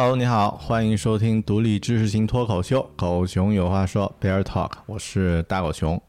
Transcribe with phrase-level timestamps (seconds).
[0.00, 6.00] Hello，你好，欢迎收听独立知识型脱口秀《狗熊有话说》Bear Talk，我是大狗熊，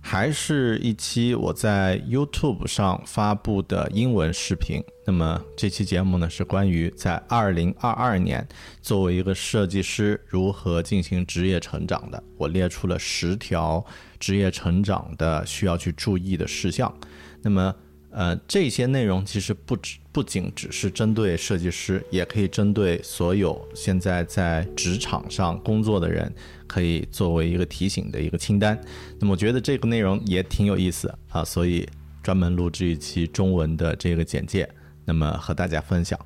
[0.00, 4.80] 还是一期我在 YouTube 上发布的英文视频。
[5.04, 8.46] 那么这期节目呢，是关于在2022年
[8.80, 12.22] 作为一个设计师如何进行职业成长的。
[12.38, 13.84] 我列出了十条
[14.20, 16.96] 职业成长的需要去注意的事项。
[17.42, 17.74] 那么
[18.16, 26.34] 呃，这些内容其实不只不仅只是针对设计师，也可以针对所有现在在职场上工作的人，
[26.66, 28.80] 可以作为一个提醒的一个清单。
[29.18, 31.86] 那么我觉得这个内容也挺有意思啊，所以
[32.22, 34.66] 专门录制一期中文的这个简介，
[35.04, 36.18] 那么和大家分享。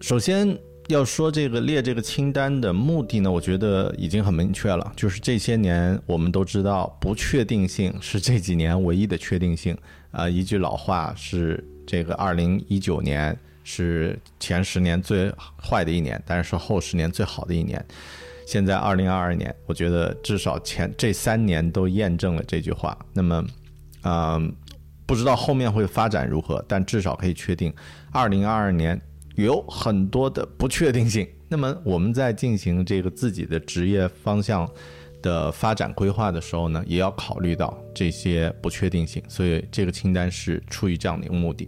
[0.00, 0.56] 首先。
[0.88, 9.76] 要说这个列这个清单的目的呢，我觉得已经很明确了，就是这些年我们都知道，不确定性是这几年唯一的确定性。
[10.10, 17.82] 啊，一句老话是这个二零一九年是前十年最坏的一年，但是后十年最好的一年。
[18.44, 22.98] 现在二零二二年，我觉得至少前这三年都验证了这句话。
[23.14, 23.44] 那么，
[24.02, 24.54] 嗯，
[25.06, 27.72] 不知道后面会发展如何，但至少可以确定，
[28.10, 29.00] 二零二二年。
[29.36, 34.68] 有很多的不确定性，那么我们在进行这个自己的职业方向
[35.22, 41.66] 的发展规划的时候呢，也要考虑到这些不确定性，所以这个清单是出于这样的一个目的。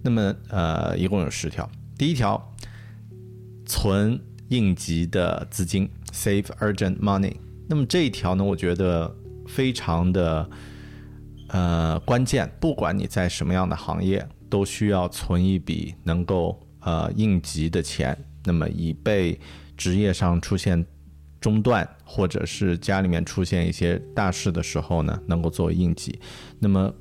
[0.00, 1.68] 那么，呃，一共有十条。
[1.98, 2.40] 第一条，
[3.66, 7.34] 存应急的资金，save urgent money。
[7.68, 9.12] 那么这一条呢，我觉得
[9.48, 10.48] 非常的
[11.48, 16.60] 呃关键，不管你在什么样的行业，都需要存一笔能够。
[16.84, 19.38] 呃，应急的钱，那么以备
[19.76, 20.84] 职业上出现
[21.40, 26.18] 中断，或者是家里面出现一些大事的时候呢，能够作为应急。
[26.58, 26.92] 那么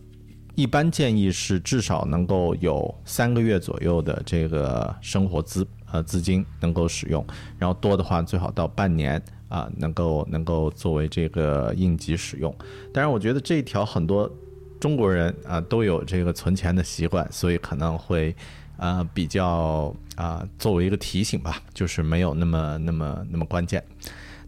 [0.54, 7.26] 一般建议是至少能够有三个月左右的这个生活资呃资金能够使用，
[7.58, 12.56] 然后多的话最好到半年啊，能够能够作为这个应急使用。
[12.94, 14.32] 当然，我觉得这一条很多
[14.80, 18.36] 中国人啊都有这个存钱的习惯，所以可能会。
[18.78, 23.84] 呃，比较啊，作为一个提醒吧，就是没有那么、那么、那么关键。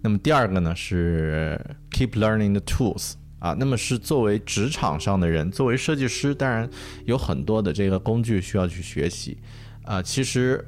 [0.01, 1.59] 那么第二个呢是
[1.91, 6.69] keep learning the tools 啊，那么是作为职场上的人，作为设计师，当然
[7.06, 9.38] 有很多的这个工具需要去学习
[9.83, 10.01] 啊。
[10.01, 10.66] 其实，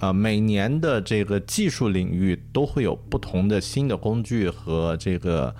[0.00, 5.54] 呃，每年的这个技术领域都会有不同的新的工具和这个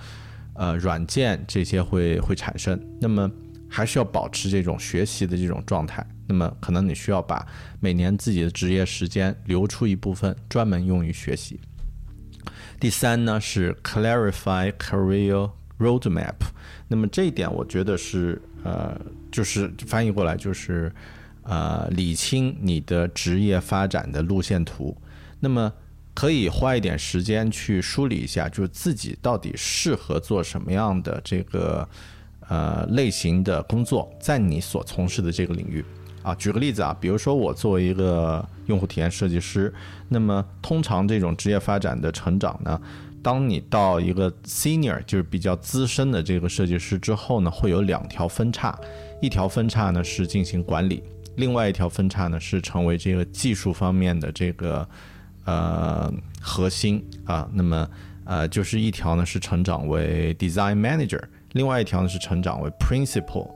[0.55, 2.79] 呃软件这些会会产生。
[2.99, 3.31] 那么
[3.69, 6.05] 还是要保持这种学习的这种状态。
[6.27, 7.45] 那么可能你需要把
[7.79, 11.59] 每年自己的职业时间留出一部分，专门用于学习。
[12.79, 16.35] 第三呢是 clarify career roadmap。
[16.87, 18.99] 那么这一点我觉得是呃，
[19.31, 20.93] 就是翻译过来就是
[21.43, 24.95] 呃，理清你的职业发展的路线图。
[25.39, 25.71] 那么
[26.13, 31.87] 可以花一点时间去梳理一下，就是自己到底适合做什么样的这个
[32.47, 35.83] 呃类型的工作，在你所从事的这个领域。
[36.23, 39.71] 啊，举个例子啊，比如说我作为一个用户体验设计师，
[40.07, 42.79] 那么通常这种职业发展的成长呢，
[43.21, 48.73] 当你到一个 senior 就是比较资深的这个设计师之后呢，会有两条分叉，
[49.21, 51.03] 一条分叉呢是进行管理，
[51.35, 54.87] 另外一条分叉呢是成为这个技术方面的这个
[55.43, 56.09] 呃
[56.39, 57.85] 核心啊，那么
[58.23, 61.21] 呃就是一条呢是成长为 design manager，
[61.51, 63.49] 另外一条呢是成长为 principal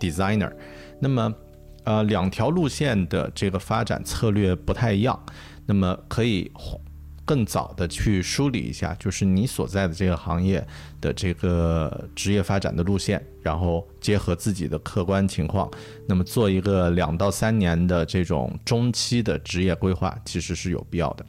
[0.00, 0.50] designer，
[0.98, 1.30] 那么。
[1.86, 5.18] 呃，两条路线的这个发展策略不太一样，
[5.66, 6.50] 那么可以
[7.24, 10.66] 更早的去梳理一下，就是你所在的这个行业
[11.00, 15.70] 的这个职业发展的路线，然后结合自己的客观情况，
[16.08, 21.24] 那么做一个两到三年的这种中期的职业规划，其实是有必要的。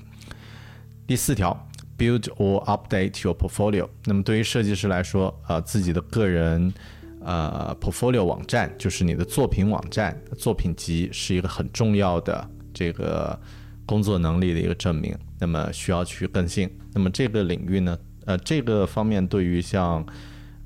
[1.05, 1.55] 第四条
[1.97, 3.87] ，build or update your portfolio。
[4.05, 6.73] 那么对于设计师来说，呃，自己的个人
[7.21, 13.39] 呃 portfolio 网站，就是你的作品网站、作品集，是一个很重要的这个
[13.85, 15.15] 工作能力的一个证明。
[15.39, 16.69] 那么需要去更新。
[16.93, 20.03] 那么这个领域呢，呃，这个方面对于像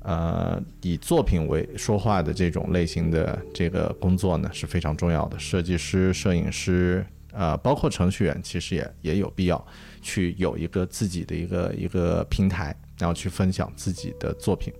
[0.00, 5.38] 呃以作品为说话的这种类型的这个工作呢是非常重要的。
[5.38, 9.66] 设计师、摄影师，呃，包括程序员，其实也也有必要。
[10.00, 14.72] 去有一个自己的一个一个平台，然后去分享自己的作品。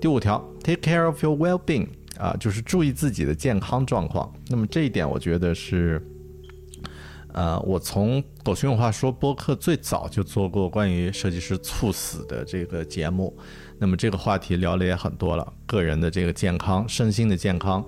[0.00, 1.86] 第五条，take care of your well-being
[2.16, 4.32] 啊，就是注意自己的健康状况。
[4.48, 6.02] 那么这一点，我觉得是，
[7.34, 13.36] 呃，我从狗熊有话说播客最早就做过关于设计师猝死的这个节目。
[13.78, 17.86] 那么这个话题聊的也很多了，个人的这个健康、身心的健康，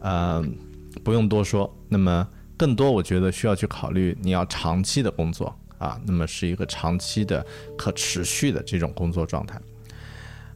[0.00, 0.54] 嗯，
[1.02, 1.74] 不用多说。
[1.88, 5.58] 那么更多，我觉得需要去考虑你要长期的工作。
[5.78, 7.44] 啊，那么是一个长期的、
[7.76, 9.60] 可持续的这种工作状态。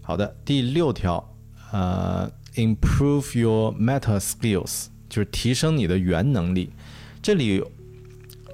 [0.02, 1.36] 好的，第六条，
[1.72, 6.70] 呃，improve your meta skills，就是提升你的原能力。
[7.22, 7.62] 这里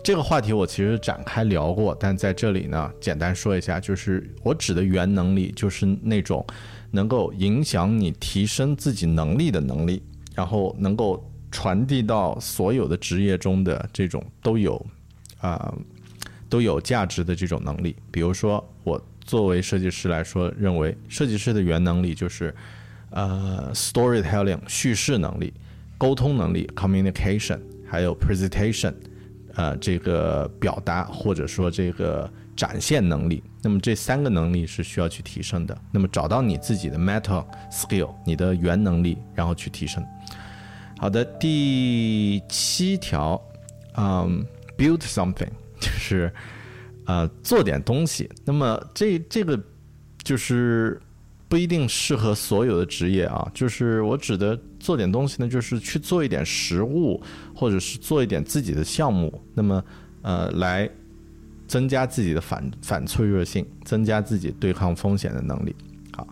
[0.05, 6.45] 这个话题我其实展开聊过，但在这里呢，简单说一下，就是我指的原能力，就是那种
[6.91, 10.03] 能够影响你提升自己能力的能力，
[10.35, 14.85] 然后能够传递到所有的职业中的这种都有
[15.41, 15.75] 啊。
[16.49, 22.55] 都有价值的这种能力，比如说我作为设计师来说，认为设计师的原能力就是，
[23.11, 25.53] 呃，storytelling 叙事能力、
[25.99, 27.59] 沟通能力 communication，
[27.91, 28.95] 还有 presentation，
[29.55, 33.43] 呃，这个表达或者说这个展现能力。
[33.63, 35.77] 那么这三个能力是需要去提升的。
[35.91, 40.07] 那么找到你自己的 metal skill，你的原能力，然后去提升。
[40.99, 43.43] 好的，第七条，
[43.97, 44.47] 嗯
[44.79, 45.51] ，build something。
[45.81, 46.33] 就是，
[47.07, 48.29] 呃，做点东西。
[48.45, 49.59] 那么这这个
[50.23, 51.01] 就是
[51.49, 53.49] 不一定适合所有的职业啊。
[53.55, 57.23] 就是我指的做点东西呢，就是去做一点实物，
[57.55, 59.41] 或者是做一点自己的项目。
[59.55, 59.83] 那么
[60.23, 60.91] 呃，来
[61.69, 65.75] 增加自己的反反脆弱性，增加自己对抗风险的能力。
[66.17, 66.27] 好，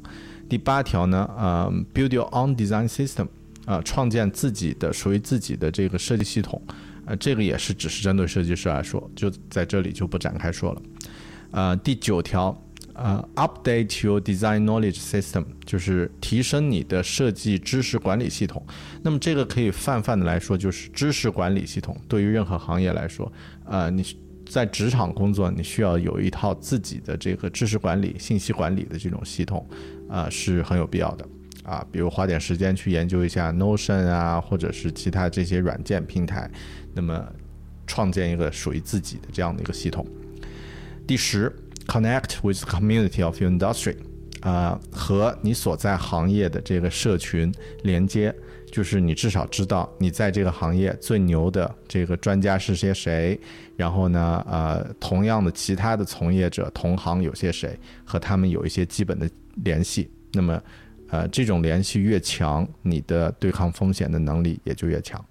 [0.48, 3.28] 第八条呢，呃，build your own design system，
[3.64, 6.60] 啊，创建自己的属于自己的这个设计系统。
[7.06, 10.82] 呃，这个也是只是针对设计师来说，就在这里就不展开说了。
[11.50, 12.56] 呃，第九条，
[12.94, 18.64] 呃，update your design knowledge system，就是提升你的设计知识管理系统。
[19.02, 21.96] 那么这个可以泛泛的来说，就是知识管理系统。
[22.08, 23.30] 对于任何行业来说，
[23.66, 24.04] 呃，你
[24.46, 29.68] 在职场工作，你需要有一套自己的这个知识管理、信息管理的这种系统，
[30.08, 31.26] 呃，是很有必要的。
[31.64, 36.48] 啊，比如花点时间去研究一下 Notion 啊，或者是其他这些软件平台。
[36.92, 37.26] 那么，
[37.86, 40.06] 创建一个属于自己的这样的一个系统。
[41.06, 41.52] 第十
[41.86, 43.96] ，connect with community of your industry，
[44.40, 47.52] 啊，和你所在行业的这个社群
[47.82, 48.34] 连接，
[48.70, 53.38] 就是你至少知道你在这个行业最牛的这个专家是些谁，
[53.76, 60.10] 然后呢，呃，同样的其他的从业者同行有些谁，和他们有一些基本的联系。
[60.32, 60.60] 那么，
[61.14, 65.24] 呃，这种联系越强，你的对抗风险的能力也就越强。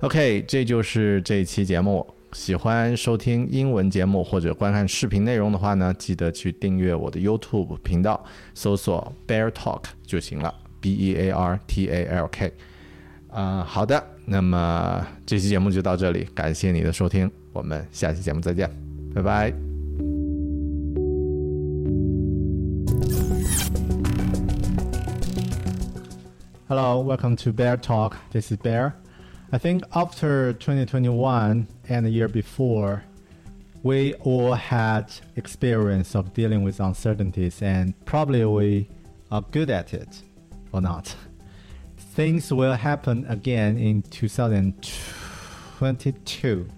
[0.00, 2.06] OK，这就是这一期节目。
[2.32, 12.52] 喜欢收听英文节目或者观看视频内容的话呢，记得去订阅我的 YouTube 频道，搜索 Bear Talk 就行了，B E A R T A L K。
[13.28, 18.70] 啊，好的，那么这期节目就到这里，感谢你的收听，我们下期节目再见，
[19.14, 19.67] 拜拜。
[26.68, 28.18] Hello, welcome to Bear Talk.
[28.30, 28.94] This is Bear.
[29.52, 33.04] I think after 2021 and the year before,
[33.82, 38.90] we all had experience of dealing with uncertainties and probably we
[39.30, 40.22] are good at it
[40.70, 41.16] or not.
[41.96, 46.68] Things will happen again in 2022.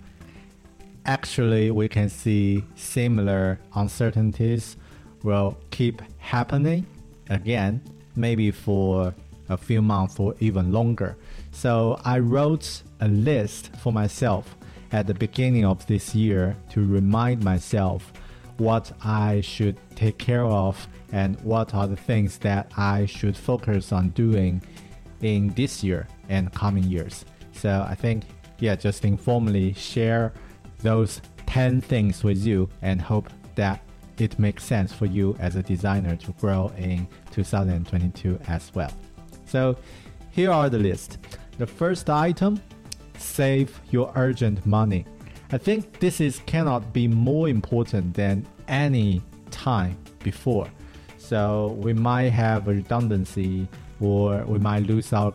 [1.04, 4.76] Actually, we can see similar uncertainties
[5.24, 6.86] will keep happening
[7.28, 7.82] again,
[8.14, 9.12] maybe for
[9.50, 11.16] a few months or even longer.
[11.50, 14.56] So I wrote a list for myself
[14.92, 18.12] at the beginning of this year to remind myself
[18.56, 23.92] what I should take care of and what are the things that I should focus
[23.92, 24.62] on doing
[25.22, 27.24] in this year and coming years.
[27.52, 28.24] So I think,
[28.58, 30.32] yeah, just informally share
[30.78, 33.82] those 10 things with you and hope that
[34.18, 38.92] it makes sense for you as a designer to grow in 2022 as well.
[39.50, 39.76] So
[40.30, 41.18] here are the list.
[41.58, 42.62] The first item,
[43.18, 45.04] save your urgent money.
[45.50, 50.68] I think this is cannot be more important than any time before.
[51.18, 53.66] So we might have a redundancy
[54.00, 55.32] or we might lose our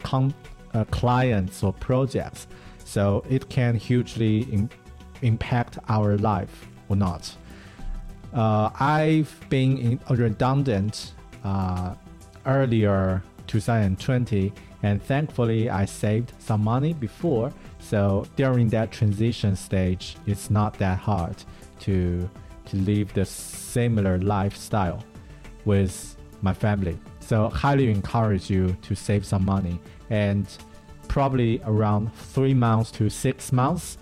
[0.73, 2.47] uh, clients or projects.
[2.85, 4.69] So it can hugely
[5.21, 7.35] impact our life or not.
[8.33, 11.95] Uh, I've been in redundant uh,
[12.45, 17.51] earlier 2020 and thankfully I saved some money before.
[17.79, 21.35] So during that transition stage it's not that hard
[21.81, 22.29] to
[22.65, 25.03] to live the similar lifestyle
[25.65, 26.97] with my family.
[27.19, 29.79] So highly encourage you to save some money.
[30.09, 30.47] And
[31.07, 33.97] probably around three months to six months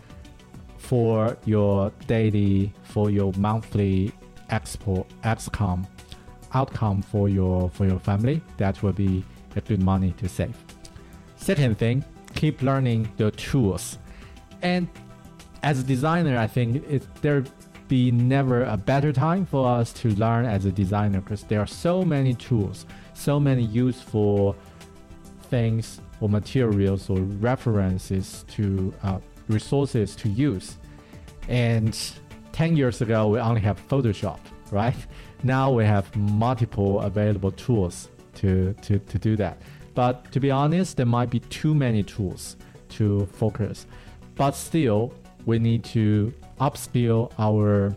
[0.78, 4.12] for your daily for your monthly
[4.50, 5.86] export excom
[6.54, 9.24] outcome for your for your family that will be
[9.62, 10.56] good money to save.
[11.36, 12.04] Second thing
[12.36, 14.00] keep learning the tools.
[14.62, 14.88] And
[15.64, 17.44] as a designer i think it there
[17.88, 21.68] be never a better time for us to learn as a designer because there are
[21.68, 24.56] so many tools so many useful
[25.44, 27.20] things or materials or
[27.52, 29.20] references to uh,
[29.50, 30.78] resources to use.
[31.48, 31.98] And
[32.54, 34.40] 10 years ago we only have photoshop
[34.72, 34.96] right?
[35.44, 39.58] Now we have multiple available tools to, to, to do that.
[39.94, 42.56] But to be honest, there might be too many tools
[42.90, 43.86] to focus.
[44.36, 45.14] But still,
[45.46, 47.96] we need to upskill our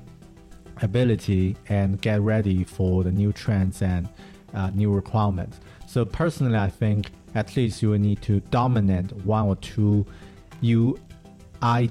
[0.82, 4.08] ability and get ready for the new trends and
[4.54, 5.60] uh, new requirements.
[5.86, 10.04] So personally, I think at least you will need to dominate one or two
[10.62, 10.98] UI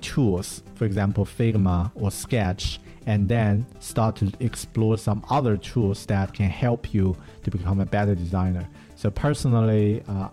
[0.01, 6.34] tools, for example, Figma or Sketch, and then start to explore some other tools that
[6.34, 8.67] can help you to become a better designer.
[8.95, 10.29] So personally, uh,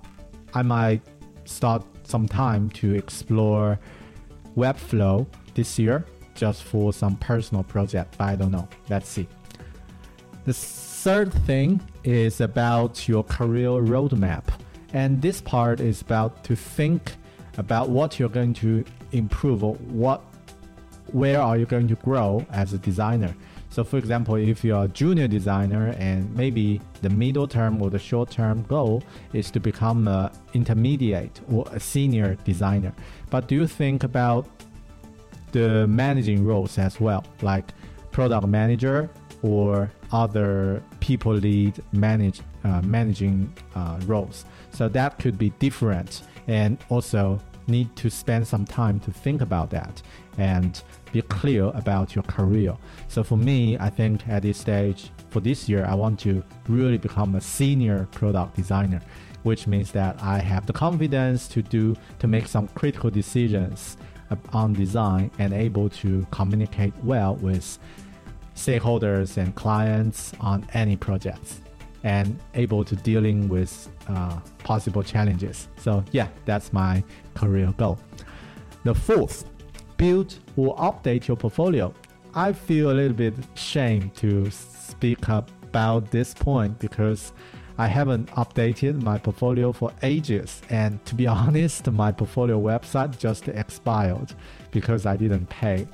[0.55, 1.03] I might
[1.45, 3.79] start some time to explore
[4.57, 8.69] Webflow this year just for some personal project, but I don't know.
[8.89, 9.29] Let's see.
[10.45, 14.45] The third thing is about your career roadmap.
[14.93, 17.13] And this part is about to think
[17.59, 20.23] about what you're going to improve what
[21.13, 23.35] where are you going to grow as a designer?
[23.73, 27.99] So, for example, if you're a junior designer and maybe the middle term or the
[27.99, 29.03] short term goal
[29.33, 32.93] is to become an intermediate or a senior designer,
[33.31, 34.47] but do you think about
[35.53, 37.73] the managing roles as well, like
[38.11, 39.09] product manager
[39.43, 44.45] or other people lead manage uh, managing uh, roles?
[44.71, 49.71] So that could be different and also need to spend some time to think about
[49.71, 50.03] that
[50.39, 52.77] and be clear about your career.
[53.09, 56.99] So for me, I think at this stage, for this year, I want to really
[56.99, 59.01] become a senior product designer,
[59.43, 63.97] which means that I have the confidence to do to make some critical decisions
[64.53, 67.79] on design and able to communicate well with
[68.55, 71.61] stakeholders and clients on any projects
[72.05, 75.69] and able to dealing with uh, possible challenges.
[75.77, 77.99] So yeah, that's my career goal.
[78.85, 79.45] The fourth
[79.97, 81.95] build or update your portfolio.
[82.35, 87.33] I feel a little bit shame to speak about this point because
[87.79, 90.63] I haven't updated my portfolio for ages.
[90.71, 94.33] And to be honest, my portfolio website just expired
[94.71, 95.87] because I didn't pay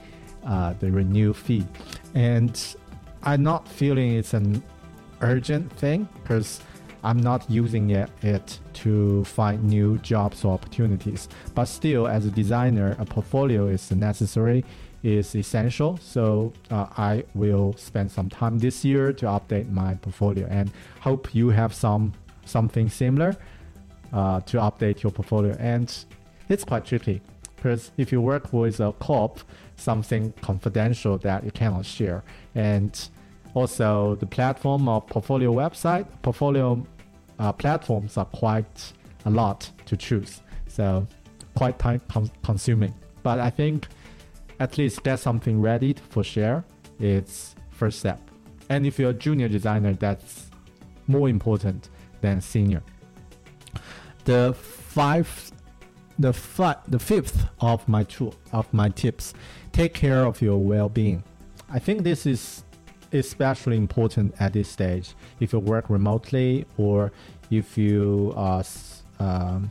[0.47, 1.67] uh, the renew fee.
[2.15, 2.77] And
[3.23, 4.63] I'm not feeling it's an
[5.21, 6.61] urgent thing because
[7.03, 11.29] I'm not using it, to find new jobs or opportunities.
[11.55, 14.65] But still, as a designer, a portfolio is necessary,
[15.03, 15.99] is essential.
[16.03, 21.35] So uh, I will spend some time this year to update my portfolio and hope
[21.35, 22.13] you have some
[22.45, 23.37] something similar
[24.13, 25.57] uh, to update your portfolio.
[25.59, 25.95] And
[26.49, 27.21] it's quite tricky
[27.57, 29.41] because if you work with a corp,
[29.77, 32.23] something confidential that you cannot share
[32.55, 33.09] and
[33.59, 36.87] also, the platform of portfolio website, portfolio
[37.41, 38.93] uh, platforms are quite
[39.25, 40.43] a lot to choose.
[40.69, 41.07] So
[41.57, 42.01] quite time
[42.45, 42.95] consuming.
[43.25, 43.89] But I think
[44.61, 46.65] at least get something ready for share.
[47.01, 48.21] It's first step.
[48.69, 50.51] And if you're a junior designer, that's
[51.09, 52.83] more important than senior.
[54.25, 55.51] The five,
[56.17, 59.35] the five, the fifth of my tool of my tips,
[59.73, 61.25] take care of your well-being.
[61.71, 62.63] I think this is
[63.13, 65.15] especially important at this stage.
[65.41, 67.13] If you work remotely or
[67.51, 68.63] if you uh,
[69.19, 69.71] um,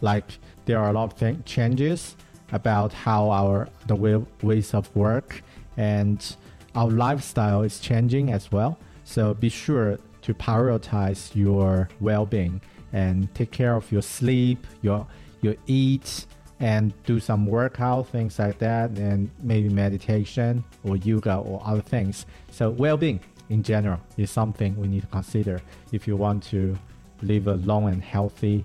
[0.00, 2.16] like, there are a lot of changes
[2.52, 5.42] about how our the way, ways of work
[5.76, 6.36] and
[6.74, 8.78] our lifestyle is changing as well.
[9.04, 12.60] So be sure to prioritize your well-being
[12.92, 15.06] and take care of your sleep, your
[15.42, 16.26] your eat,
[16.60, 22.26] and do some workout, things like that, and maybe meditation or yoga or other things.
[22.50, 23.20] So well-being
[23.50, 25.60] in general is something we need to consider
[25.92, 26.78] if you want to
[27.22, 28.64] live a long and healthy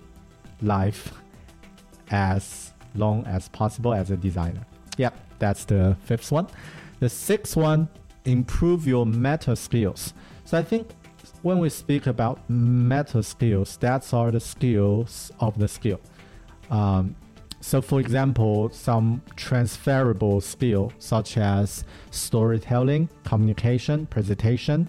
[0.62, 1.13] life
[2.12, 4.65] as long as possible as a designer.
[4.98, 6.48] Yep, that's the fifth one.
[7.00, 7.88] The sixth one,
[8.25, 10.13] improve your meta skills.
[10.46, 10.89] So I think
[11.41, 16.01] when we speak about meta skills, that's are the skills of the skill.
[16.69, 17.15] Um,
[17.61, 24.87] so, for example, some transferable skills such as storytelling, communication, presentation,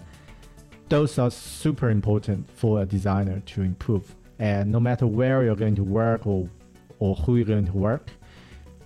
[0.87, 4.15] those are super important for a designer to improve.
[4.39, 6.49] And no matter where you're going to work or
[6.99, 8.09] or who you're going to work,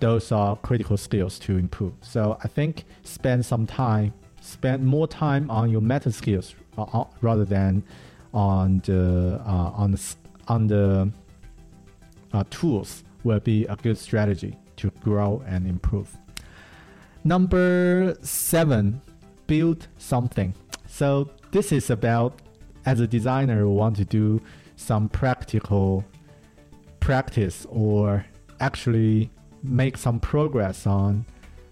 [0.00, 1.92] those are critical skills to improve.
[2.00, 7.04] So I think spend some time, spend more time on your meta skills uh, uh
[7.20, 7.84] rather than
[8.34, 10.16] on the uh, on the
[10.48, 11.10] on the
[12.32, 16.16] uh, tools will be a good strategy to grow and improve.
[17.24, 19.00] Number seven,
[19.46, 20.54] build something.
[20.86, 22.40] So this is about
[22.86, 24.40] as a designer, want to do
[24.76, 26.04] some practical
[27.00, 28.24] practice or
[28.60, 29.30] actually
[29.62, 31.26] make some progress on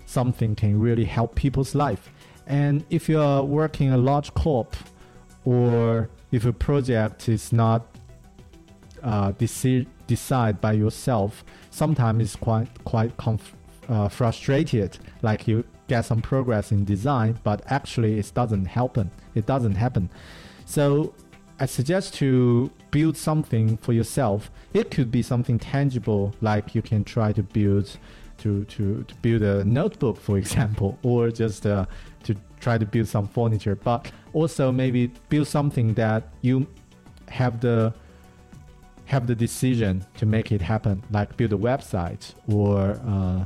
[0.07, 2.11] something can really help people's life.
[2.47, 4.77] And if you are working a large corp
[5.45, 7.87] or if a project is not
[9.03, 13.13] uh, deci- decide by yourself, sometimes it's quite quite
[13.89, 14.99] uh, frustrated.
[15.23, 19.11] Like you get some progress in design, but actually it doesn't happen.
[19.35, 20.11] It doesn't happen.
[20.67, 21.15] So
[21.61, 24.51] I suggest to build something for yourself.
[24.73, 27.97] It could be something tangible, like you can try to build
[28.39, 31.87] to to, to build a notebook, for example, or just uh,
[32.25, 33.77] to try to build some furniture.
[33.77, 36.67] But also maybe build something that you
[37.29, 37.95] have the
[39.15, 43.45] have the decision to make it happen, like build a website or uh,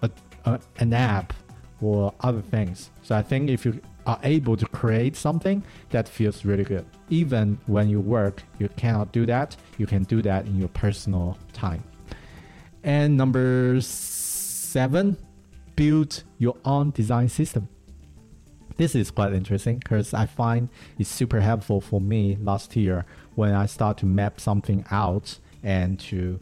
[0.00, 0.10] a,
[0.46, 1.34] a, an app
[1.82, 2.90] or other things.
[3.02, 3.72] So I think if you
[4.06, 9.12] are able to create something that feels really good, even when you work, you cannot
[9.12, 9.56] do that.
[9.76, 11.84] You can do that in your personal time.
[12.82, 15.18] And number seven,
[15.76, 17.68] build your own design system.
[18.76, 23.04] This is quite interesting because I find it's super helpful for me last year
[23.36, 26.40] when I start to map something out and to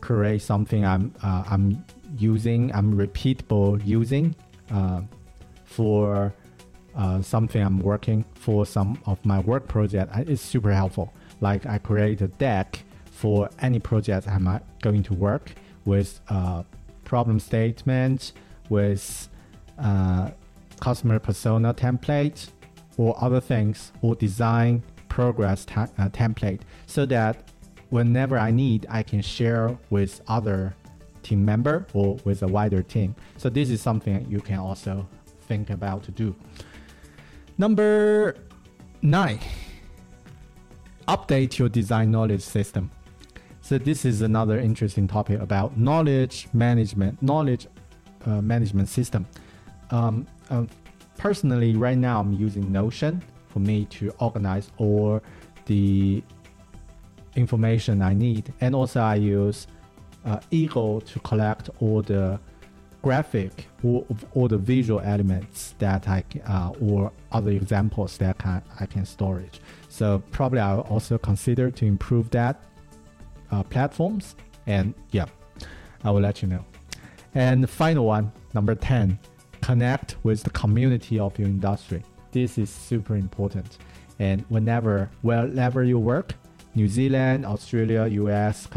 [0.00, 1.84] create something I'm uh, I'm
[2.18, 4.34] using, I'm repeatable using
[4.70, 5.00] uh,
[5.64, 6.34] for
[6.94, 10.12] uh, something I'm working for some of my work project.
[10.28, 11.14] It's super helpful.
[11.40, 15.52] Like I create a deck for any project I'm uh, going to work
[15.86, 16.64] with uh,
[17.04, 18.32] problem statement,
[18.68, 19.28] with
[19.78, 20.30] uh,
[20.82, 22.48] customer persona template,
[22.96, 27.50] or other things, or design progress uh, template so that
[27.90, 30.74] whenever I need, I can share with other
[31.22, 33.14] team member or with a wider team.
[33.36, 35.06] So this is something you can also
[35.48, 36.34] think about to do.
[37.58, 38.34] Number
[39.02, 39.38] nine,
[41.06, 42.90] update your design knowledge system.
[43.60, 47.68] So this is another interesting topic about knowledge management, knowledge
[48.26, 49.26] uh, management system.
[49.92, 50.64] Um, uh,
[51.18, 55.20] personally, right now I'm using Notion for me to organize all
[55.66, 56.22] the
[57.36, 58.52] information I need.
[58.60, 59.66] And also I use
[60.24, 62.40] uh, Eagle to collect all the
[63.02, 68.86] graphic or all the visual elements that I uh, or other examples that can, I
[68.86, 69.60] can storage.
[69.88, 72.64] So probably I'll also consider to improve that
[73.50, 74.36] uh, platforms.
[74.66, 75.26] And yeah,
[76.04, 76.64] I will let you know.
[77.34, 79.18] And the final one, number 10,
[79.62, 82.02] connect with the community of your industry.
[82.32, 83.78] This is super important.
[84.18, 86.34] And whenever, wherever you work,
[86.74, 88.68] New Zealand, Australia, US,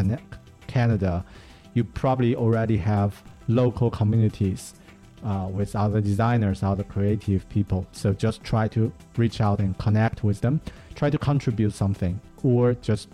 [0.67, 1.26] Canada,
[1.74, 4.76] you probably already have local communities
[5.24, 7.86] uh, with other designers, other creative people.
[7.91, 10.62] So just try to reach out and connect with them.
[10.93, 13.10] Try to contribute something, or just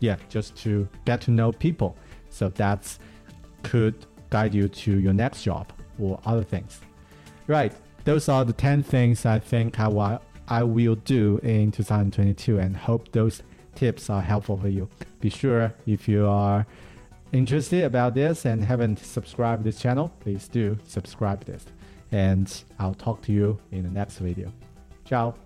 [0.00, 1.96] yeah, just to get to know people.
[2.28, 2.98] So that's
[3.62, 6.80] could guide you to your next job or other things.
[7.46, 7.72] Right
[8.06, 12.76] those are the 10 things I think I will, I will do in 2022 and
[12.76, 13.42] hope those
[13.74, 14.88] tips are helpful for you.
[15.20, 16.66] Be sure if you are
[17.32, 21.66] interested about this and haven't subscribed this channel, please do subscribe this.
[22.12, 24.52] And I'll talk to you in the next video.
[25.04, 25.45] Ciao.